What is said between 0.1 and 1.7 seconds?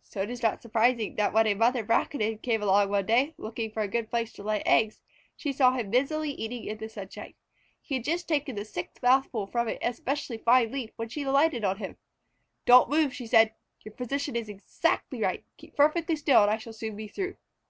it is not surprising that when a